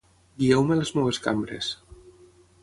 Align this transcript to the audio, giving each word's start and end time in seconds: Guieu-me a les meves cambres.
Guieu-me 0.43 0.73
a 0.75 0.77
les 0.79 0.93
meves 1.01 1.21
cambres. 1.27 1.71